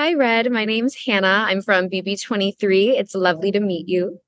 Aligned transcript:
Hi, 0.00 0.14
Red. 0.14 0.50
My 0.50 0.64
name's 0.64 0.96
Hannah. 0.96 1.44
I'm 1.46 1.60
from 1.60 1.90
BB23. 1.90 2.98
It's 2.98 3.14
lovely 3.14 3.52
to 3.52 3.60
meet 3.60 3.86
you. 3.86 4.18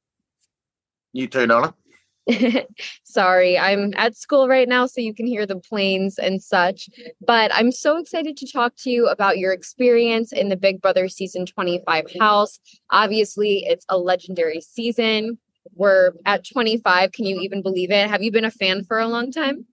You 1.15 1.27
too, 1.27 1.47
Donna. 1.47 1.73
Sorry, 3.05 3.59
I'm 3.59 3.95
at 3.97 4.15
school 4.15 4.49
right 4.49 4.69
now, 4.69 4.85
so 4.85 5.01
you 5.01 5.15
can 5.15 5.27
hear 5.27 5.47
the 5.47 5.57
planes 5.59 6.19
and 6.19 6.43
such. 6.43 6.91
But 7.27 7.53
I'm 7.55 7.73
so 7.73 7.97
excited 7.97 8.37
to 8.37 8.53
talk 8.53 8.75
to 8.81 8.91
you 8.91 9.09
about 9.09 9.39
your 9.39 9.51
experience 9.51 10.31
in 10.31 10.51
the 10.51 10.59
Big 10.59 10.83
Brother 10.83 11.09
season 11.09 11.47
25 11.47 12.05
house. 12.21 12.61
Obviously, 12.91 13.65
it's 13.65 13.87
a 13.89 13.97
legendary 13.97 14.61
season. 14.61 15.39
We're 15.75 16.13
at 16.27 16.47
25. 16.47 17.13
Can 17.13 17.25
you 17.25 17.41
even 17.41 17.63
believe 17.63 17.91
it? 17.91 18.11
Have 18.11 18.23
you 18.23 18.31
been 18.31 18.45
a 18.45 18.51
fan 18.51 18.85
for 18.85 18.99
a 18.99 19.09
long 19.09 19.33
time? 19.33 19.65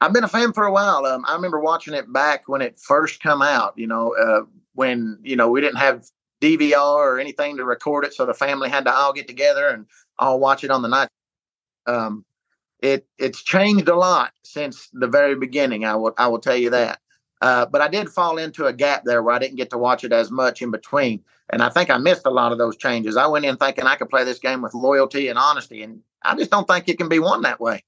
I've 0.00 0.14
been 0.14 0.24
a 0.24 0.28
fan 0.28 0.54
for 0.54 0.64
a 0.64 0.72
while. 0.72 1.04
Um, 1.04 1.26
I 1.28 1.34
remember 1.34 1.60
watching 1.60 1.92
it 1.92 2.10
back 2.10 2.48
when 2.48 2.62
it 2.62 2.80
first 2.80 3.22
come 3.22 3.42
out. 3.42 3.74
You 3.76 3.86
know, 3.86 4.14
uh, 4.16 4.44
when 4.74 5.18
you 5.22 5.36
know 5.36 5.50
we 5.50 5.60
didn't 5.60 5.78
have 5.78 6.04
DVR 6.40 6.96
or 6.96 7.18
anything 7.20 7.56
to 7.56 7.64
record 7.64 8.04
it, 8.04 8.14
so 8.14 8.26
the 8.26 8.34
family 8.34 8.68
had 8.68 8.84
to 8.86 8.92
all 8.92 9.12
get 9.12 9.28
together 9.28 9.68
and 9.68 9.86
all 10.18 10.40
watch 10.40 10.64
it 10.64 10.70
on 10.70 10.82
the 10.82 10.88
night. 10.88 11.08
Um, 11.86 12.24
it 12.80 13.06
it's 13.18 13.42
changed 13.42 13.88
a 13.88 13.94
lot 13.94 14.32
since 14.44 14.88
the 14.92 15.06
very 15.06 15.34
beginning. 15.34 15.84
I 15.84 15.96
will 15.96 16.14
I 16.18 16.28
will 16.28 16.38
tell 16.38 16.56
you 16.56 16.70
that. 16.70 17.00
Uh, 17.42 17.64
but 17.64 17.80
I 17.80 17.88
did 17.88 18.10
fall 18.10 18.36
into 18.36 18.66
a 18.66 18.72
gap 18.72 19.04
there 19.04 19.22
where 19.22 19.34
I 19.34 19.38
didn't 19.38 19.56
get 19.56 19.70
to 19.70 19.78
watch 19.78 20.04
it 20.04 20.12
as 20.12 20.30
much 20.30 20.60
in 20.60 20.70
between, 20.70 21.22
and 21.50 21.62
I 21.62 21.70
think 21.70 21.90
I 21.90 21.96
missed 21.96 22.26
a 22.26 22.30
lot 22.30 22.52
of 22.52 22.58
those 22.58 22.76
changes. 22.76 23.16
I 23.16 23.26
went 23.26 23.46
in 23.46 23.56
thinking 23.56 23.84
I 23.84 23.96
could 23.96 24.10
play 24.10 24.24
this 24.24 24.38
game 24.38 24.60
with 24.62 24.74
loyalty 24.74 25.28
and 25.28 25.38
honesty, 25.38 25.82
and 25.82 26.02
I 26.22 26.36
just 26.36 26.50
don't 26.50 26.68
think 26.68 26.88
it 26.88 26.98
can 26.98 27.08
be 27.08 27.18
won 27.18 27.42
that 27.42 27.60
way. 27.60 27.82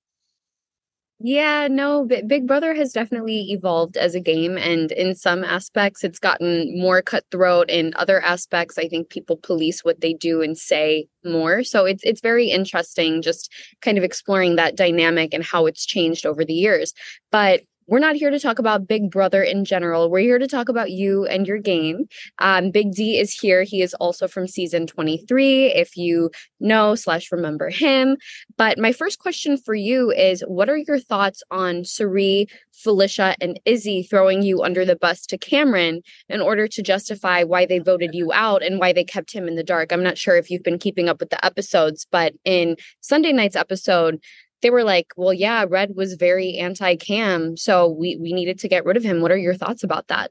Yeah, 1.25 1.69
no, 1.71 2.05
Big 2.05 2.49
Brother 2.49 2.75
has 2.75 2.93
definitely 2.93 3.53
evolved 3.53 3.97
as 3.97 4.17
a 4.17 4.21
game. 4.21 4.59
And 4.59 4.91
in 4.91 5.15
some 5.15 5.45
aspects, 5.45 6.03
it's 6.03 6.19
gotten 6.19 6.77
more 6.81 7.01
cutthroat. 7.01 7.71
In 7.71 7.93
other 7.95 8.21
aspects, 8.21 8.77
I 8.77 8.89
think 8.89 9.09
people 9.09 9.37
police 9.37 9.85
what 9.85 10.01
they 10.01 10.15
do 10.15 10.43
and 10.43 10.59
say 10.59 11.07
more. 11.25 11.63
So 11.63 11.85
it's 11.85 12.03
it's 12.03 12.21
very 12.21 12.49
interesting 12.51 13.23
just 13.23 13.53
kind 13.83 13.99
of 13.99 14.05
exploring 14.05 14.57
that 14.57 14.75
dynamic 14.75 15.33
and 15.33 15.45
how 15.45 15.67
it's 15.67 15.87
changed 15.87 16.27
over 16.27 16.45
the 16.45 16.55
years. 16.55 16.93
But 17.31 17.63
we're 17.87 17.99
not 17.99 18.17
here 18.17 18.31
to 18.31 18.39
talk 18.39 18.59
about 18.59 18.87
Big 18.87 19.11
Brother 19.11 19.43
in 19.43 19.65
general. 19.65 20.11
We're 20.11 20.21
here 20.21 20.39
to 20.39 20.47
talk 20.47 20.69
about 20.69 20.91
you 20.91 21.27
and 21.27 21.47
your 21.47 21.59
game. 21.59 22.07
Um, 22.39 22.71
Big 22.71 22.93
D 22.93 23.19
is 23.19 23.33
here. 23.33 23.63
He 23.63 23.83
is 23.83 23.95
also 23.95 24.29
from 24.29 24.47
season 24.47 24.87
23, 24.87 25.67
if 25.67 25.97
you 25.97 26.31
know 26.61 26.95
slash 26.95 27.33
remember 27.33 27.71
him. 27.71 28.17
But 28.57 28.79
my 28.79 28.93
first 28.93 29.19
question 29.19 29.57
for 29.57 29.75
you 29.75 30.11
is 30.11 30.43
what 30.47 30.71
are 30.71 30.77
your 30.77 30.99
thoughts 30.99 31.43
on 31.51 31.85
Cirie, 31.85 32.47
Felicia, 32.73 33.35
and 33.41 33.61
Izzy 33.65 34.03
throwing 34.03 34.43
you 34.43 34.63
under 34.63 34.85
the 34.85 34.97
bus 34.97 35.27
to 35.27 35.39
Cameron 35.39 36.03
in 36.29 36.41
order 36.41 36.67
to 36.69 36.83
justify 36.83 37.43
why 37.43 37.67
they 37.67 37.79
voted 37.79 38.15
you 38.15 38.33
out 38.33 38.63
and 38.63 38.79
why 38.79 38.93
they 38.93 39.05
kept 39.05 39.33
him 39.33 39.49
in 39.49 39.57
the 39.57 39.65
dark? 39.65 39.93
I'm 39.93 40.03
not 40.03 40.19
sure 40.19 40.37
if 40.37 40.51
you've 40.51 40.63
been 40.63 40.79
keeping 40.79 41.09
up 41.09 41.21
with 41.21 41.31
the 41.31 41.45
episodes, 41.45 42.07
but 42.11 42.33
in 42.45 42.77
Sunday 43.01 43.33
night's 43.33 43.57
episode, 43.57 44.21
they 44.63 44.71
were 44.71 44.85
like, 44.85 45.09
well, 45.17 45.33
yeah, 45.35 45.65
Red 45.69 45.95
was 45.97 46.15
very 46.15 46.57
anti 46.57 46.97
Cam. 46.97 47.57
So 47.57 47.89
we, 47.89 48.17
we 48.17 48.33
needed 48.33 48.59
to 48.61 48.69
get 48.69 48.85
rid 48.85 48.97
of 48.97 49.03
him. 49.05 49.21
What 49.21 49.33
are 49.33 49.37
your 49.37 49.55
thoughts 49.55 49.85
about 49.85 50.09
that? 50.09 50.31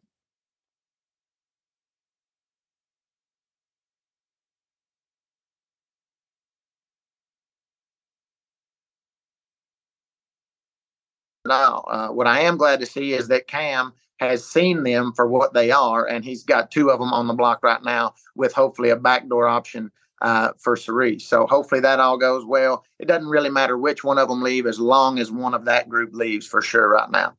Now, 11.46 11.84
uh, 11.88 12.08
what 12.10 12.28
I 12.28 12.42
am 12.42 12.58
glad 12.58 12.80
to 12.82 12.86
see 12.86 13.14
is 13.14 13.28
that 13.30 13.48
Cam 13.48 13.94
has 14.20 14.46
seen 14.46 14.84
them 14.84 15.12
for 15.16 15.28
what 15.28 15.54
they 15.54 15.72
are, 15.72 16.06
and 16.06 16.24
he's 16.24 16.44
got 16.44 16.70
two 16.70 16.92
of 16.92 17.00
them 17.00 17.12
on 17.12 17.28
the 17.28 17.34
block 17.34 17.64
right 17.64 17.84
now 17.84 18.14
with 18.36 18.54
hopefully 18.54 18.90
a 18.90 18.96
backdoor 18.96 19.48
option 19.48 19.92
uh, 20.22 20.52
for 20.60 20.76
Cerise. 20.76 21.28
So 21.28 21.48
hopefully 21.48 21.82
that 21.82 22.00
all 22.00 22.18
goes 22.18 22.46
well. 22.46 22.84
It 23.00 23.08
doesn't 23.08 23.30
really 23.30 23.50
matter 23.50 23.78
which 23.78 24.04
one 24.04 24.18
of 24.18 24.30
them 24.30 24.42
leave 24.42 24.66
as 24.66 24.80
long 24.80 25.20
as 25.20 25.32
one 25.32 25.54
of 25.54 25.66
that 25.66 25.90
group 25.90 26.14
leaves 26.14 26.46
for 26.46 26.62
sure 26.62 26.90
right 26.90 27.10
now. 27.10 27.36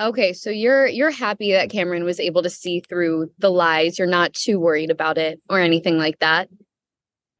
Okay, 0.00 0.32
so 0.32 0.50
you're 0.50 0.86
you're 0.86 1.12
happy 1.12 1.52
that 1.52 1.70
Cameron 1.70 2.02
was 2.02 2.18
able 2.18 2.42
to 2.42 2.50
see 2.50 2.80
through 2.80 3.30
the 3.38 3.50
lies. 3.50 3.96
You're 3.96 4.08
not 4.08 4.32
too 4.32 4.58
worried 4.58 4.90
about 4.90 5.18
it 5.18 5.40
or 5.48 5.60
anything 5.60 5.98
like 5.98 6.18
that. 6.18 6.48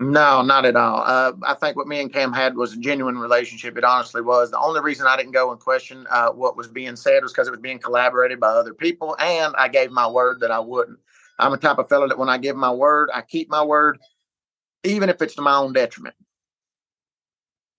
No, 0.01 0.43
not 0.43 0.65
at 0.65 0.77
all. 0.77 1.03
Uh, 1.05 1.33
I 1.45 1.55
think 1.55 1.77
what 1.77 1.87
me 1.87 2.01
and 2.01 2.13
Cam 2.13 2.33
had 2.33 2.57
was 2.57 2.73
a 2.73 2.77
genuine 2.77 3.17
relationship. 3.17 3.77
It 3.79 3.85
honestly 3.85 4.23
was. 4.23 4.51
The 4.51 4.59
only 4.59 4.81
reason 4.81 5.07
I 5.07 5.17
didn't 5.17 5.33
go 5.33 5.51
and 5.51 5.61
question 5.61 6.07
uh, 6.11 6.31
what 6.31 6.57
was 6.57 6.69
being 6.69 6.97
said 6.97 7.23
was 7.23 7.33
because 7.33 7.49
it 7.49 7.53
was 7.53 7.61
being 7.61 7.79
collaborated 7.79 8.39
by 8.41 8.49
other 8.49 8.75
people, 8.75 9.17
and 9.19 9.55
I 9.57 9.69
gave 9.69 9.91
my 9.91 10.07
word 10.07 10.41
that 10.41 10.51
I 10.51 10.59
wouldn't. 10.59 10.99
I'm 11.39 11.53
a 11.53 11.57
type 11.57 11.79
of 11.79 11.89
fellow 11.89 12.09
that 12.09 12.19
when 12.19 12.29
I 12.29 12.39
give 12.39 12.57
my 12.57 12.71
word, 12.71 13.11
I 13.13 13.23
keep 13.23 13.51
my 13.51 13.65
word, 13.65 13.99
even 14.85 15.09
if 15.09 15.21
it's 15.21 15.35
to 15.35 15.43
my 15.43 15.57
own 15.57 15.73
detriment. 15.73 16.15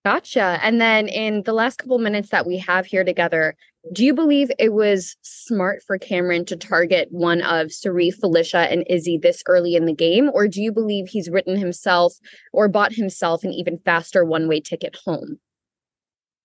Gotcha. 0.04 0.60
And 0.62 0.80
then 0.80 1.08
in 1.08 1.42
the 1.42 1.52
last 1.52 1.78
couple 1.78 1.98
minutes 1.98 2.28
that 2.28 2.46
we 2.46 2.58
have 2.58 2.86
here 2.86 3.02
together, 3.02 3.56
do 3.92 4.04
you 4.04 4.14
believe 4.14 4.50
it 4.58 4.72
was 4.72 5.16
smart 5.22 5.82
for 5.84 5.98
Cameron 5.98 6.44
to 6.44 6.56
target 6.56 7.08
one 7.10 7.42
of 7.42 7.72
Cirie, 7.72 8.12
Felicia, 8.12 8.70
and 8.70 8.84
Izzy 8.88 9.18
this 9.18 9.42
early 9.46 9.74
in 9.74 9.84
the 9.84 9.92
game? 9.92 10.30
Or 10.32 10.46
do 10.46 10.62
you 10.62 10.70
believe 10.70 11.08
he's 11.08 11.28
written 11.28 11.56
himself 11.56 12.14
or 12.52 12.68
bought 12.68 12.92
himself 12.92 13.42
an 13.42 13.52
even 13.52 13.78
faster 13.84 14.24
one 14.24 14.46
way 14.46 14.60
ticket 14.60 14.96
home? 15.04 15.38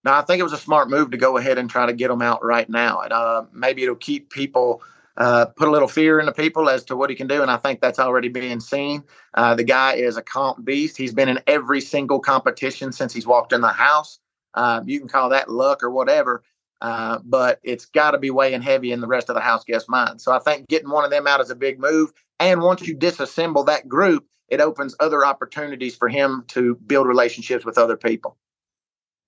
No, 0.04 0.14
I 0.14 0.22
think 0.22 0.40
it 0.40 0.44
was 0.44 0.54
a 0.54 0.58
smart 0.58 0.90
move 0.90 1.12
to 1.12 1.18
go 1.18 1.38
ahead 1.38 1.60
and 1.60 1.70
try 1.70 1.86
to 1.86 1.94
get 1.94 2.08
them 2.08 2.24
out 2.24 2.44
right 2.44 2.68
now. 2.70 3.02
And 3.02 3.14
uh, 3.14 3.44
maybe 3.54 3.84
it'll 3.84 3.96
keep 3.96 4.32
people 4.32 4.82
uh, 5.22 5.46
put 5.46 5.68
a 5.68 5.72
little 5.72 5.88
fear 5.88 6.20
into 6.20 6.32
people 6.32 6.68
as 6.68 6.84
to 6.84 6.96
what 6.96 7.12
he 7.12 7.16
can 7.16 7.28
do. 7.28 7.44
And 7.44 7.52
I 7.52 7.58
think 7.58 7.80
that's 7.80 8.00
already 8.00 8.28
being 8.28 8.60
seen. 8.60 9.04
Uh, 9.36 9.54
the 9.54 9.64
guy 9.64 9.94
is 9.94 10.18
a 10.18 10.22
comp 10.24 10.66
beast. 10.66 10.98
He's 10.98 11.14
been 11.14 11.30
in 11.30 11.40
every 11.46 11.80
single 11.80 12.20
competition 12.20 12.92
since 12.92 13.14
he's 13.14 13.28
walked 13.28 13.54
in 13.54 13.62
the 13.62 13.68
house. 13.68 14.18
Uh, 14.56 14.82
you 14.84 14.98
can 14.98 15.08
call 15.08 15.30
that 15.30 15.48
luck 15.48 15.84
or 15.84 15.92
whatever, 15.92 16.44
uh, 16.82 17.20
but 17.24 17.60
it's 17.62 17.86
got 17.86 18.12
to 18.12 18.18
be 18.18 18.32
weighing 18.32 18.64
heavy 18.64 18.92
in 18.92 19.00
the 19.00 19.06
rest 19.06 19.30
of 19.30 19.36
the 19.36 19.42
house 19.42 19.64
guest 19.64 19.88
mind. 19.88 20.20
So 20.20 20.32
I 20.32 20.40
think 20.40 20.68
getting 20.68 20.90
one 20.90 21.06
of 21.06 21.12
them 21.12 21.28
out 21.28 21.40
is 21.40 21.52
a 21.52 21.56
big 21.56 21.80
move. 21.80 22.12
And 22.40 22.62
once 22.62 22.82
you 22.88 22.98
disassemble 22.98 23.68
that 23.68 23.88
group, 23.88 24.26
it 24.50 24.60
opens 24.60 24.96
other 25.00 25.24
opportunities 25.24 25.96
for 25.96 26.10
him 26.10 26.46
to 26.48 26.80
build 26.88 27.06
relationships 27.06 27.64
with 27.64 27.78
other 27.78 27.96
people. 27.96 28.38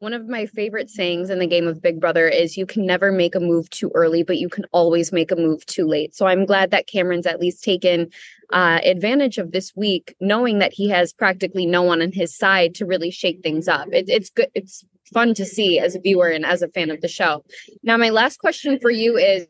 One 0.04 0.12
of 0.14 0.28
my 0.28 0.48
favorite 0.48 0.90
sayings 0.90 1.30
in 1.30 1.40
the 1.40 1.48
game 1.48 1.66
of 1.66 1.82
Big 1.82 2.02
Brother 2.02 2.28
is 2.28 2.58
you 2.58 2.66
can 2.66 2.86
never 2.86 3.10
make 3.10 3.36
a 3.36 3.40
move 3.40 3.70
too 3.70 3.90
early, 3.96 4.22
but 4.22 4.38
you 4.38 4.50
can 4.50 4.66
always 4.74 5.14
make 5.14 5.32
a 5.32 5.36
move 5.38 5.66
too 5.66 5.88
late. 5.88 6.14
So 6.14 6.26
I'm 6.26 6.46
glad 6.46 6.72
that 6.72 6.88
Cameron's 6.88 7.26
at 7.26 7.40
least 7.40 7.64
taken 7.64 8.10
uh, 8.52 8.82
advantage 8.84 9.38
of 9.38 9.54
this 9.54 9.74
week, 9.78 10.14
knowing 10.20 10.60
that 10.60 10.74
he 10.74 10.90
has 10.90 11.14
practically 11.14 11.66
no 11.66 11.84
one 11.84 12.02
on 12.02 12.12
his 12.12 12.36
side 12.36 12.76
to 12.76 12.86
really 12.86 13.12
shake 13.12 13.44
things 13.44 13.70
up. 13.70 13.88
It, 13.94 14.10
it's 14.10 14.30
good. 14.30 14.50
It's 14.54 14.84
fun 15.14 15.34
to 15.36 15.46
see 15.46 15.80
as 15.80 15.96
a 15.96 16.02
viewer 16.02 16.28
and 16.28 16.46
as 16.46 16.62
a 16.62 16.68
fan 16.68 16.92
of 16.92 17.00
the 17.00 17.08
show. 17.08 17.46
Now, 17.82 17.96
my 17.96 18.10
last 18.10 18.40
question 18.40 18.80
for 18.82 18.92
you 18.92 19.16
is 19.16 19.48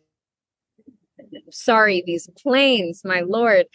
sorry, 1.49 2.03
these 2.05 2.29
planes, 2.37 3.01
my 3.03 3.21
lord 3.21 3.65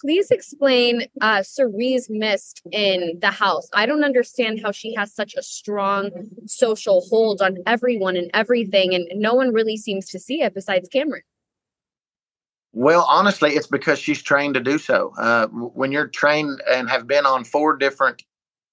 please 0.00 0.30
explain 0.30 1.06
uh, 1.20 1.42
Cirie's 1.42 2.08
mist 2.08 2.62
in 2.72 3.18
the 3.20 3.30
house. 3.30 3.68
I 3.74 3.86
don't 3.86 4.04
understand 4.04 4.60
how 4.62 4.72
she 4.72 4.94
has 4.94 5.14
such 5.14 5.34
a 5.34 5.42
strong 5.42 6.10
social 6.46 7.02
hold 7.08 7.42
on 7.42 7.58
everyone 7.66 8.16
and 8.16 8.30
everything, 8.34 8.94
and 8.94 9.06
no 9.14 9.34
one 9.34 9.52
really 9.52 9.76
seems 9.76 10.08
to 10.10 10.18
see 10.18 10.42
it 10.42 10.54
besides 10.54 10.88
Cameron. 10.88 11.22
Well, 12.72 13.04
honestly, 13.08 13.50
it's 13.50 13.66
because 13.66 13.98
she's 13.98 14.22
trained 14.22 14.54
to 14.54 14.60
do 14.60 14.78
so. 14.78 15.12
Uh, 15.18 15.48
when 15.48 15.90
you're 15.90 16.06
trained 16.06 16.62
and 16.70 16.88
have 16.88 17.06
been 17.06 17.26
on 17.26 17.44
four 17.44 17.76
different 17.76 18.22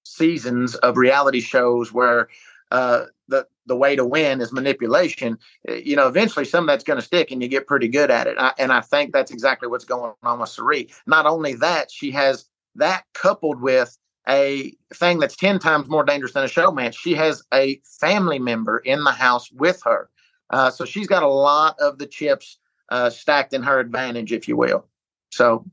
seasons 0.06 0.76
of 0.76 0.98
reality 0.98 1.42
shows 1.42 1.92
where 1.92 2.30
uh, 2.72 3.06
the 3.28 3.46
the 3.66 3.76
way 3.76 3.96
to 3.96 4.06
win 4.06 4.42
is 4.42 4.52
manipulation. 4.52 5.38
Eh, 5.68 5.82
you 5.84 5.96
know, 5.96 6.08
eventually 6.08 6.46
some 6.46 6.64
of 6.64 6.68
that's 6.68 6.84
going 6.84 7.00
to 7.00 7.06
stick, 7.06 7.32
and 7.32 7.42
you 7.42 7.48
get 7.48 7.68
pretty 7.68 7.88
good 7.88 8.12
at 8.12 8.28
it. 8.28 8.38
I, 8.38 8.54
and 8.58 8.72
I 8.72 8.82
think 8.82 9.14
that's 9.14 9.32
exactly 9.32 9.68
what's 9.68 9.86
going 9.86 10.14
on 10.24 10.40
with 10.40 10.50
Cirie. 10.50 10.90
Not 11.06 11.26
only 11.26 11.54
that, 11.56 11.92
she 11.92 12.12
has 12.12 12.46
that 12.76 13.04
coupled 13.14 13.62
with 13.62 13.98
a 14.28 14.74
thing 14.94 15.20
that's 15.20 15.36
ten 15.36 15.60
times 15.60 15.88
more 15.88 16.04
dangerous 16.04 16.34
than 16.34 16.44
a 16.44 16.48
showmance. 16.48 16.98
She 16.98 17.14
has 17.16 17.44
a 17.54 17.82
family 18.00 18.40
member 18.40 18.80
in 18.80 19.04
the 19.04 19.12
house 19.12 19.52
with 19.52 19.82
her, 19.86 20.10
uh, 20.50 20.70
so 20.70 20.86
she's 20.86 21.08
got 21.08 21.24
a 21.24 21.28
lot 21.28 21.76
of 21.80 21.98
the 21.98 22.08
chips 22.08 22.60
uh, 22.90 23.10
stacked 23.10 23.54
in 23.54 23.64
her 23.64 23.80
advantage, 23.80 24.32
if 24.32 24.48
you 24.48 24.56
will. 24.58 24.88
So 25.32 25.66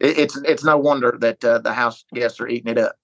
it, 0.00 0.18
it's 0.18 0.36
it's 0.36 0.64
no 0.64 0.76
wonder 0.76 1.16
that 1.20 1.44
uh, 1.44 1.58
the 1.58 1.72
house 1.72 2.04
guests 2.14 2.40
are 2.40 2.48
eating 2.48 2.70
it 2.70 2.78
up. 2.78 2.96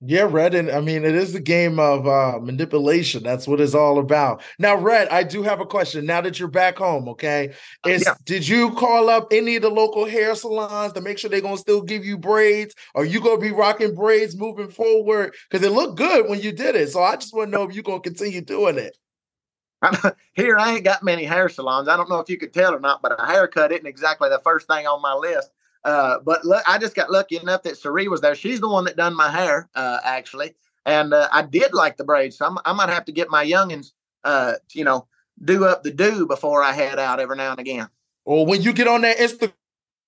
Yeah, 0.00 0.28
Red, 0.30 0.54
and 0.54 0.70
I 0.70 0.80
mean 0.80 1.04
it 1.04 1.16
is 1.16 1.32
the 1.32 1.40
game 1.40 1.80
of 1.80 2.06
uh, 2.06 2.38
manipulation. 2.40 3.24
That's 3.24 3.48
what 3.48 3.60
it's 3.60 3.74
all 3.74 3.98
about. 3.98 4.42
Now, 4.60 4.76
Red, 4.76 5.08
I 5.08 5.24
do 5.24 5.42
have 5.42 5.60
a 5.60 5.66
question. 5.66 6.06
Now 6.06 6.20
that 6.20 6.38
you're 6.38 6.46
back 6.46 6.78
home, 6.78 7.08
okay, 7.08 7.52
uh, 7.84 7.90
is 7.90 8.04
yeah. 8.06 8.14
did 8.24 8.46
you 8.46 8.70
call 8.74 9.10
up 9.10 9.32
any 9.32 9.56
of 9.56 9.62
the 9.62 9.70
local 9.70 10.06
hair 10.06 10.36
salons 10.36 10.92
to 10.92 11.00
make 11.00 11.18
sure 11.18 11.28
they're 11.28 11.40
gonna 11.40 11.56
still 11.56 11.82
give 11.82 12.04
you 12.04 12.16
braids? 12.16 12.76
Are 12.94 13.04
you 13.04 13.20
gonna 13.20 13.40
be 13.40 13.50
rocking 13.50 13.96
braids 13.96 14.36
moving 14.36 14.68
forward? 14.68 15.34
Because 15.50 15.66
it 15.66 15.72
looked 15.72 15.98
good 15.98 16.28
when 16.28 16.40
you 16.40 16.52
did 16.52 16.76
it. 16.76 16.90
So 16.90 17.02
I 17.02 17.16
just 17.16 17.34
want 17.34 17.50
to 17.50 17.58
know 17.58 17.64
if 17.64 17.74
you're 17.74 17.82
gonna 17.82 17.98
continue 17.98 18.40
doing 18.40 18.78
it. 18.78 18.96
here 20.34 20.58
I 20.58 20.74
ain't 20.74 20.84
got 20.84 21.02
many 21.02 21.24
hair 21.24 21.48
salons. 21.48 21.88
I 21.88 21.96
don't 21.96 22.08
know 22.08 22.20
if 22.20 22.30
you 22.30 22.36
could 22.36 22.54
tell 22.54 22.72
or 22.72 22.80
not, 22.80 23.02
but 23.02 23.20
a 23.20 23.26
haircut 23.26 23.72
isn't 23.72 23.86
exactly 23.86 24.28
the 24.28 24.40
first 24.44 24.68
thing 24.68 24.86
on 24.86 25.02
my 25.02 25.14
list. 25.14 25.50
Uh, 25.88 26.18
but 26.22 26.44
look, 26.44 26.62
I 26.66 26.76
just 26.76 26.94
got 26.94 27.10
lucky 27.10 27.38
enough 27.38 27.62
that 27.62 27.78
Sari 27.78 28.08
was 28.08 28.20
there. 28.20 28.34
She's 28.34 28.60
the 28.60 28.68
one 28.68 28.84
that 28.84 28.96
done 28.98 29.16
my 29.16 29.30
hair, 29.30 29.70
uh, 29.74 30.00
actually, 30.04 30.54
and 30.84 31.14
uh, 31.14 31.30
I 31.32 31.40
did 31.40 31.72
like 31.72 31.96
the 31.96 32.04
braids. 32.04 32.36
So 32.36 32.44
I'm, 32.44 32.58
i 32.66 32.74
might 32.74 32.90
have 32.90 33.06
to 33.06 33.12
get 33.12 33.30
my 33.30 33.42
youngins, 33.42 33.92
uh, 34.22 34.56
you 34.74 34.84
know, 34.84 35.06
do 35.42 35.64
up 35.64 35.84
the 35.84 35.90
do 35.90 36.26
before 36.26 36.62
I 36.62 36.72
head 36.72 36.98
out 36.98 37.20
every 37.20 37.38
now 37.38 37.52
and 37.52 37.60
again. 37.60 37.88
Or 38.26 38.44
when 38.44 38.60
you 38.60 38.74
get 38.74 38.86
on 38.86 39.00
that 39.00 39.16
Instagram 39.16 39.54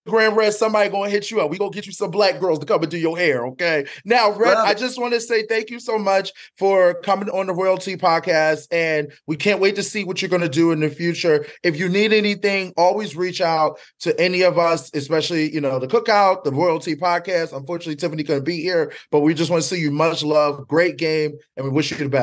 Grand 0.06 0.36
Red, 0.36 0.54
somebody 0.54 0.88
gonna 0.88 1.10
hit 1.10 1.30
you 1.30 1.40
up. 1.40 1.50
We 1.50 1.58
gonna 1.58 1.70
get 1.70 1.86
you 1.86 1.92
some 1.92 2.10
black 2.10 2.40
girls 2.40 2.58
to 2.58 2.66
come 2.66 2.82
and 2.82 2.90
do 2.90 2.98
your 2.98 3.16
hair. 3.16 3.46
Okay. 3.48 3.86
Now, 4.04 4.32
Red, 4.32 4.56
I 4.56 4.74
just 4.74 4.98
want 5.00 5.14
to 5.14 5.20
say 5.20 5.46
thank 5.46 5.70
you 5.70 5.78
so 5.80 5.98
much 5.98 6.32
for 6.56 6.94
coming 7.02 7.28
on 7.30 7.46
the 7.46 7.52
RoyalTEA 7.52 8.00
Podcast, 8.00 8.66
and 8.70 9.12
we 9.26 9.36
can't 9.36 9.60
wait 9.60 9.76
to 9.76 9.82
see 9.82 10.04
what 10.04 10.22
you're 10.22 10.28
gonna 10.28 10.48
do 10.48 10.72
in 10.72 10.80
the 10.80 10.90
future. 10.90 11.46
If 11.62 11.78
you 11.78 11.88
need 11.88 12.12
anything, 12.12 12.72
always 12.76 13.16
reach 13.16 13.40
out 13.40 13.78
to 14.00 14.18
any 14.20 14.42
of 14.42 14.58
us, 14.58 14.90
especially 14.94 15.52
you 15.52 15.60
know 15.60 15.78
the 15.78 15.88
Cookout, 15.88 16.44
the 16.44 16.50
RoyalTEA 16.50 16.98
Podcast. 16.98 17.56
Unfortunately, 17.56 17.96
Tiffany 17.96 18.24
couldn't 18.24 18.44
be 18.44 18.60
here, 18.60 18.92
but 19.10 19.20
we 19.20 19.34
just 19.34 19.50
want 19.50 19.62
to 19.62 19.68
see 19.68 19.80
you. 19.80 19.90
Much 19.90 20.22
love, 20.22 20.66
great 20.66 20.96
game, 20.96 21.32
and 21.56 21.64
we 21.64 21.70
wish 21.70 21.90
you 21.90 21.96
the 21.96 22.08
best. 22.08 22.18